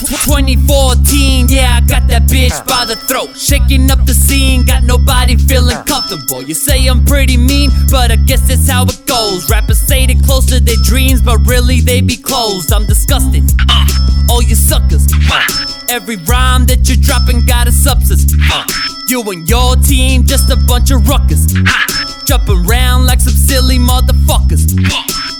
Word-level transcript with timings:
2014, 0.00 1.46
yeah, 1.48 1.78
I 1.78 1.86
got 1.86 2.08
that 2.08 2.22
bitch 2.26 2.54
by 2.66 2.84
the 2.84 2.96
throat. 2.96 3.36
Shaking 3.36 3.90
up 3.90 4.04
the 4.06 4.14
scene, 4.14 4.64
got 4.64 4.82
nobody 4.82 5.36
feeling 5.36 5.76
comfortable. 5.84 6.42
You 6.42 6.54
say 6.54 6.86
I'm 6.86 7.04
pretty 7.04 7.36
mean, 7.36 7.70
but 7.90 8.10
I 8.10 8.16
guess 8.16 8.48
that's 8.48 8.68
how 8.68 8.84
it 8.84 9.06
goes. 9.06 9.48
Rappers 9.48 9.80
say 9.80 10.06
they 10.06 10.16
close 10.16 10.46
to 10.46 10.58
their 10.58 10.82
dreams, 10.82 11.22
but 11.22 11.38
really 11.46 11.80
they 11.80 12.00
be 12.00 12.16
closed. 12.16 12.72
I'm 12.72 12.86
disgusted. 12.86 13.44
Uh, 13.70 13.86
all 14.30 14.42
you 14.42 14.56
suckers. 14.56 15.06
Uh, 15.30 15.86
every 15.88 16.16
rhyme 16.26 16.66
that 16.66 16.88
you're 16.88 16.98
dropping 17.00 17.46
got 17.46 17.68
a 17.68 17.72
substance. 17.72 18.26
Uh, 18.52 18.64
you 19.08 19.22
and 19.30 19.48
your 19.48 19.76
team, 19.76 20.24
just 20.24 20.50
a 20.50 20.56
bunch 20.56 20.90
of 20.90 21.02
ruckers. 21.02 21.46
Uh, 21.54 22.24
jumping 22.24 22.66
around 22.66 23.06
like 23.06 23.20
some 23.20 23.34
silly 23.34 23.78
motherfuckers. 23.78 24.74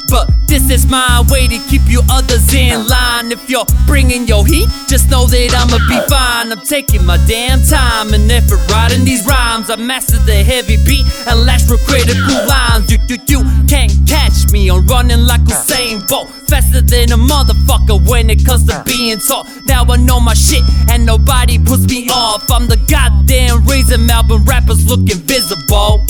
But 0.08 0.30
this 0.46 0.70
is 0.70 0.86
my 0.86 1.24
way 1.30 1.46
to 1.48 1.58
keep 1.68 1.82
you 1.86 2.02
others 2.10 2.52
in 2.54 2.86
line. 2.86 3.32
If 3.32 3.48
you're 3.48 3.66
bringing 3.86 4.26
your 4.26 4.46
heat, 4.46 4.68
just 4.88 5.10
know 5.10 5.26
that 5.26 5.54
I'ma 5.54 5.78
be 5.88 5.98
fine. 6.08 6.52
I'm 6.52 6.64
taking 6.64 7.04
my 7.04 7.16
damn 7.26 7.62
time 7.62 8.14
and 8.14 8.30
effort 8.30 8.60
writing 8.70 9.04
these 9.04 9.26
rhymes. 9.26 9.70
I 9.70 9.76
master 9.76 10.18
the 10.18 10.44
heavy 10.44 10.76
beat 10.84 11.06
and 11.26 11.46
lash 11.46 11.64
for 11.66 11.78
critical 11.78 12.46
lines. 12.46 12.90
You, 12.90 12.98
you, 13.08 13.18
you 13.26 13.40
can't 13.66 13.92
catch 14.06 14.50
me. 14.52 14.70
I'm 14.70 14.86
running 14.86 15.26
like 15.26 15.42
Usain 15.42 16.06
Bolt, 16.08 16.28
faster 16.48 16.80
than 16.80 17.12
a 17.12 17.16
motherfucker 17.16 17.98
when 18.08 18.30
it 18.30 18.44
comes 18.44 18.66
to 18.66 18.82
being 18.86 19.18
taught. 19.18 19.48
Now 19.66 19.84
I 19.84 19.96
know 19.96 20.20
my 20.20 20.34
shit 20.34 20.62
and 20.90 21.06
nobody 21.06 21.58
puts 21.58 21.86
me 21.88 22.08
off. 22.10 22.50
I'm 22.50 22.68
the 22.68 22.76
goddamn 22.88 23.64
reason 23.66 24.06
Melbourne 24.06 24.44
rappers 24.44 24.86
look 24.86 25.00
invisible. 25.10 26.04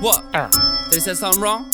What? 0.00 0.24
Uh. 0.32 0.48
They 0.90 1.00
said 1.00 1.18
something 1.18 1.42
wrong? 1.42 1.70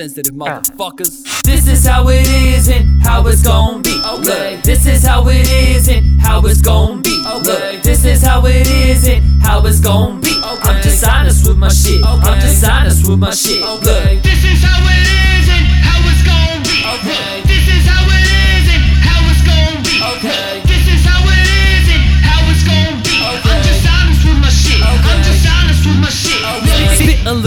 Sensitive 0.00 0.34
motherfuckers. 0.34 1.42
This 1.42 1.68
is 1.68 1.84
how 1.86 2.08
it 2.08 2.26
is 2.26 2.68
and 2.70 3.02
how 3.02 3.26
it's 3.26 3.42
gon' 3.42 3.82
be. 3.82 4.00
Okay. 4.16 4.58
This 4.64 4.86
is 4.86 5.04
how 5.04 5.28
it 5.28 5.46
is 5.50 5.88
and 5.88 6.18
how 6.22 6.40
it's 6.46 6.62
gon' 6.62 7.02
be. 7.02 7.22
Okay. 7.36 7.80
This 7.82 8.06
is 8.06 8.22
how 8.22 8.46
it 8.46 8.66
is 8.66 9.06
and 9.06 9.22
how 9.42 9.66
it's 9.66 9.80
gon' 9.80 10.22
be. 10.22 10.30
Okay. 10.30 10.70
I'm 10.70 10.82
just 10.82 11.04
honest 11.04 11.46
with 11.46 11.58
my 11.58 11.68
shit. 11.68 12.00
Okay. 12.02 12.30
I'm 12.30 12.40
just 12.40 12.64
honest 12.64 13.06
with 13.06 13.18
my 13.18 13.30
shit. 13.30 13.62
Okay. 13.62 14.20
This 14.22 14.42
is 14.42 14.62
how 14.62 14.68
it 14.68 14.68
is 14.68 14.69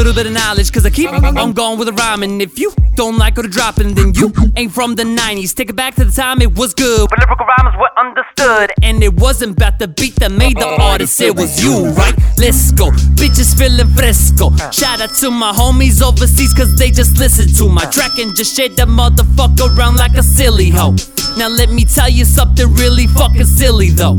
little 0.03 0.21
bit 0.21 0.27
of 0.27 0.33
knowledge, 0.33 0.69
cause 0.71 0.85
I 0.85 0.89
keep 0.89 1.09
on 1.11 1.53
going 1.53 1.79
with 1.79 1.87
a 1.87 1.93
rhyme. 1.93 2.23
And 2.23 2.41
if 2.41 2.59
you 2.59 2.73
don't 2.95 3.17
like 3.17 3.37
what 3.37 3.45
I'm 3.45 3.51
dropping, 3.51 3.93
then 3.93 4.13
you 4.13 4.33
ain't 4.57 4.73
from 4.73 4.95
the 4.95 5.03
90s. 5.03 5.55
Take 5.55 5.69
it 5.69 5.75
back 5.77 5.95
to 5.95 6.03
the 6.03 6.11
time 6.11 6.41
it 6.41 6.53
was 6.57 6.73
good. 6.73 7.09
When 7.09 7.19
lyrical 7.19 7.45
rhymes 7.45 7.75
were 7.79 7.89
understood. 7.97 8.71
And 8.83 9.01
it 9.01 9.13
wasn't 9.13 9.55
about 9.55 9.79
the 9.79 9.87
beat 9.87 10.15
that 10.15 10.31
made 10.31 10.57
the 10.57 10.67
artist, 10.67 11.21
it 11.21 11.35
was 11.35 11.63
you, 11.63 11.85
right? 11.91 12.13
Let's 12.37 12.71
go. 12.73 12.91
Bitches 13.15 13.57
feeling 13.57 13.87
fresco. 13.95 14.51
Shout 14.71 14.99
out 14.99 15.15
to 15.21 15.31
my 15.31 15.53
homies 15.53 16.01
overseas, 16.01 16.53
cause 16.53 16.75
they 16.75 16.91
just 16.91 17.17
listen 17.17 17.47
to 17.55 17.69
my 17.69 17.85
track 17.85 18.19
and 18.19 18.35
just 18.35 18.55
shake 18.55 18.75
that 18.75 18.89
motherfucker 18.89 19.75
around 19.77 19.95
like 19.95 20.15
a 20.15 20.23
silly 20.23 20.69
hoe. 20.69 20.95
Now 21.37 21.47
let 21.47 21.69
me 21.69 21.85
tell 21.85 22.09
you 22.09 22.25
something 22.25 22.73
really 22.73 23.07
fucking 23.07 23.45
silly 23.45 23.89
though. 23.89 24.17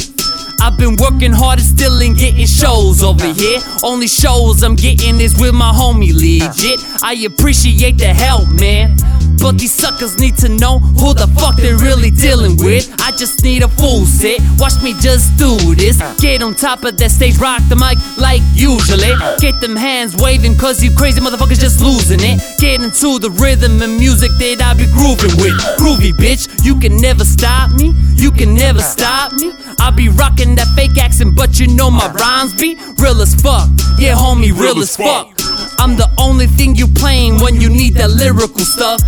I've 0.65 0.79
been 0.79 0.97
working 0.97 1.31
hard 1.31 1.59
and 1.59 1.69
still 1.69 2.01
ain't 2.01 2.17
getting 2.17 2.47
shows 2.47 3.03
over 3.03 3.31
here. 3.35 3.61
Only 3.83 4.07
shows 4.07 4.63
I'm 4.63 4.77
getting 4.77 5.21
is 5.21 5.39
with 5.39 5.53
my 5.53 5.71
homie 5.71 6.15
legit. 6.15 6.81
I 7.03 7.13
appreciate 7.27 7.99
the 7.99 8.07
help, 8.07 8.49
man. 8.49 8.97
But 9.45 9.59
these 9.59 9.75
suckers 9.75 10.17
need 10.17 10.39
to 10.39 10.49
know 10.49 10.79
who 10.79 11.13
the 11.13 11.29
fuck 11.37 11.57
they're 11.57 11.77
really 11.77 12.11
dealing 12.11 12.57
with. 12.57 12.89
I 12.99 13.11
just 13.13 13.45
need 13.45 13.63
a 13.63 13.69
full 13.69 14.07
set. 14.07 14.41
Watch 14.57 14.81
me 14.81 14.97
just 15.05 15.37
do 15.37 15.53
this. 15.75 16.01
Get 16.19 16.41
on 16.41 16.55
top 16.55 16.83
of 16.85 16.97
that 16.97 17.11
stage, 17.11 17.37
rock 17.37 17.61
the 17.69 17.77
mic 17.77 18.01
like 18.17 18.41
usually. 18.55 19.13
Get 19.45 19.61
them 19.61 19.77
hands 19.77 20.17
waving, 20.17 20.57
cause 20.57 20.83
you 20.83 20.97
crazy 20.97 21.21
motherfuckers 21.21 21.61
just 21.61 21.83
losing 21.83 22.21
it. 22.25 22.41
Get 22.59 22.81
into 22.81 23.19
the 23.19 23.29
rhythm 23.37 23.83
and 23.83 23.99
music 23.99 24.33
that 24.41 24.65
I 24.65 24.73
be 24.73 24.89
grooving 24.97 25.37
with. 25.37 25.53
Groovy 25.77 26.17
bitch, 26.17 26.49
you 26.65 26.81
can 26.81 26.97
never 26.97 27.23
stop 27.23 27.71
me. 27.77 27.93
You 28.17 28.31
can 28.31 28.55
never 28.55 28.81
stop 28.81 29.35
me. 29.35 29.53
I 29.79 29.91
be 29.91 30.09
rocking 30.09 30.55
that 30.55 30.69
fake 30.73 30.97
accent, 30.97 31.37
but 31.37 31.61
you 31.61 31.69
know 31.69 31.91
my 31.91 32.09
rhymes 32.17 32.55
be 32.55 32.81
real 32.97 33.21
as 33.21 33.35
fuck. 33.37 33.69
Yeah, 33.99 34.17
homie, 34.17 34.57
real 34.57 34.81
as 34.81 34.97
fuck. 34.97 35.37
I'm 35.79 36.01
the 36.01 36.09
only 36.17 36.47
thing 36.47 36.77
you 36.77 36.87
playing 36.87 37.41
when 37.41 37.61
you 37.61 37.69
need 37.69 37.93
that 38.01 38.09
lyrical 38.09 38.65
stuff. 38.65 39.03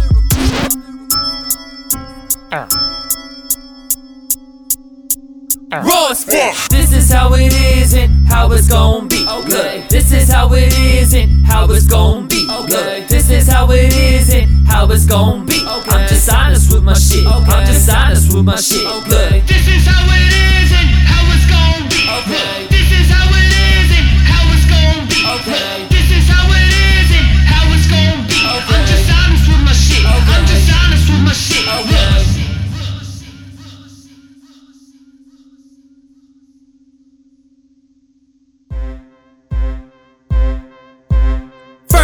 Raw 5.72 6.08
as 6.10 6.24
fuck. 6.24 6.68
This 6.70 6.92
is 6.92 7.10
how 7.10 7.34
it 7.34 7.52
is 7.52 7.94
and 7.94 8.26
how 8.28 8.50
it's 8.52 8.68
gon' 8.68 9.08
be. 9.08 9.26
Okay. 9.28 9.84
This 9.90 10.12
is 10.12 10.30
how 10.30 10.52
it 10.54 10.72
is 10.78 11.12
and 11.14 11.44
how 11.46 11.70
it's 11.70 11.86
gon' 11.86 12.28
be. 12.28 12.46
Okay. 12.50 13.04
This 13.08 13.30
is 13.30 13.48
how 13.48 13.70
it 13.72 13.92
is 13.94 14.30
and 14.32 14.66
how 14.66 14.90
it's 14.90 15.04
gon' 15.06 15.44
be. 15.44 15.60
Okay. 15.66 15.90
I'm 15.90 16.08
just 16.08 16.32
honest 16.32 16.72
with 16.72 16.84
my 16.84 16.94
shit. 16.94 17.26
I'm 17.26 17.66
just 17.66 17.90
honest 17.90 18.34
with 18.34 18.44
my 18.44 18.56
shit. 18.56 18.86
Okay. 18.86 19.08
This 19.08 19.25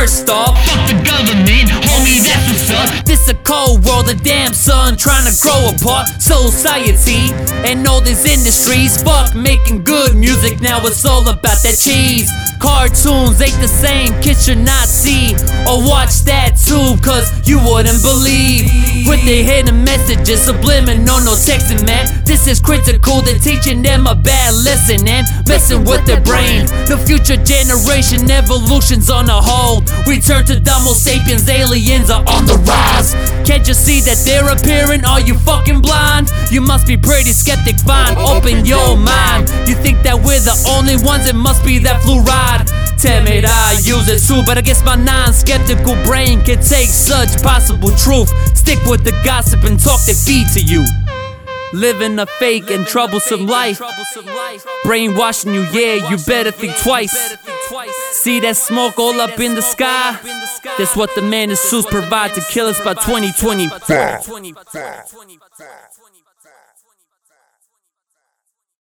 First 0.03 0.31
off, 0.31 0.59
Fuck 0.67 0.89
the 0.89 0.95
government, 1.07 1.71
homie, 1.71 2.19
that's 2.27 2.49
what's 2.49 2.71
up. 2.73 3.05
This 3.05 3.29
a 3.29 3.35
cold 3.47 3.85
world, 3.85 4.09
a 4.09 4.17
damn 4.17 4.53
son 4.53 4.97
trying 4.97 5.31
to 5.31 5.41
grow 5.41 5.71
apart. 5.71 6.09
Society 6.21 7.31
and 7.63 7.87
all 7.87 8.01
these 8.01 8.25
industries, 8.25 9.01
fuck 9.01 9.33
making 9.37 9.85
good 9.85 10.17
music. 10.17 10.61
Now 10.61 10.85
it's 10.87 11.05
all 11.05 11.23
about 11.29 11.63
that 11.63 11.79
cheese. 11.79 12.29
Cartoons 12.59 13.41
ain't 13.41 13.61
the 13.61 13.69
same, 13.69 14.11
kids 14.21 14.47
should 14.47 14.59
not 14.59 14.89
see 14.89 15.35
or 15.71 15.79
watch 15.87 16.27
that 16.27 16.59
too, 16.59 16.99
cause 17.01 17.31
you 17.49 17.59
wouldn't 17.63 18.03
believe. 18.03 18.72
With 19.23 19.31
the 19.31 19.43
hidden 19.45 19.85
messages, 19.85 20.43
subliminal, 20.43 21.21
no 21.23 21.39
texting, 21.39 21.87
man. 21.87 22.11
This 22.25 22.49
is 22.49 22.59
critical, 22.59 23.21
they're 23.21 23.39
teaching 23.39 23.81
them 23.81 24.09
a 24.09 24.17
bad 24.17 24.53
lesson 24.65 25.07
and 25.07 25.25
messing 25.47 25.85
with 25.85 26.05
their 26.07 26.21
brain. 26.21 26.67
The 26.91 26.99
future 27.07 27.37
generation, 27.37 28.29
evolution's 28.29 29.11
on 29.11 29.31
a 29.31 29.41
hold. 29.41 29.89
Return 30.09 30.45
to 30.47 30.61
Homo 30.67 30.93
sapiens, 30.95 31.49
aliens 31.49 32.11
are 32.11 32.25
on 32.27 32.47
the 32.47 32.59
rise. 32.67 33.15
Can't 33.47 33.67
you 33.69 33.75
see 33.75 34.01
that 34.01 34.19
they're 34.27 34.51
appearing? 34.51 35.05
Are 35.05 35.21
you 35.21 35.39
fucking 35.39 35.83
blind? 35.83 36.33
You 36.51 36.61
must 36.61 36.89
be 36.89 36.97
pretty 36.97 37.31
skeptic, 37.31 37.77
fine. 37.77 38.19
Open 38.19 38.67
your 38.67 38.97
mind. 38.97 39.49
You 39.69 39.77
think 39.77 40.03
that 40.03 40.17
we're 40.19 40.43
the 40.43 40.59
only 40.75 40.97
ones? 40.97 41.29
It 41.29 41.37
must 41.37 41.65
be 41.65 41.79
that 41.79 42.03
fluoride. 42.03 42.82
It, 43.05 43.45
I 43.45 43.73
use 43.83 44.09
it 44.09 44.21
too, 44.29 44.43
but 44.47 44.59
I 44.59 44.61
guess 44.61 44.85
my 44.85 44.95
non-skeptical 44.95 45.95
brain 46.05 46.41
can 46.45 46.63
take 46.63 46.89
such 46.89 47.43
possible 47.43 47.91
truth. 47.97 48.31
Stick 48.57 48.79
with 48.87 49.03
the 49.03 49.11
gossip 49.25 49.65
and 49.65 49.79
talk 49.79 50.01
that 50.07 50.15
feed 50.15 50.47
to 50.55 50.61
you. 50.61 50.85
Living 51.73 52.19
a 52.21 52.27
fake 52.27 52.71
and 52.71 52.87
troublesome 52.87 53.47
life. 53.47 53.81
Brainwashing 54.85 55.53
you, 55.53 55.63
yeah, 55.73 56.09
you 56.11 56.17
better 56.27 56.53
think 56.53 56.77
twice. 56.77 57.37
See 58.13 58.39
that 58.41 58.57
smoke 58.57 58.99
all 58.99 59.21
up 59.21 59.41
in 59.41 59.57
the 59.57 59.63
sky? 59.63 60.19
That's 60.79 60.95
what 60.95 61.13
the 61.17 61.23
man 61.23 61.51
in 61.51 61.57
suits 61.57 61.89
provide 61.91 62.35
to 62.35 62.41
kill 62.41 62.67
us 62.67 62.81
by 62.83 62.95
2020. 62.95 63.69